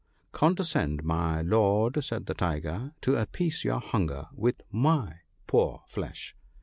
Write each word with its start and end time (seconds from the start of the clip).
"Condescend, 0.41 1.03
my 1.03 1.43
Lord," 1.43 2.03
said 2.03 2.25
the 2.25 2.33
Tiger," 2.33 2.91
to 3.03 3.17
appease 3.17 3.63
your 3.63 3.79
hunger 3.79 4.29
with 4.33 4.63
my 4.71 5.17
poor 5.45 5.83
flesh." 5.85 6.35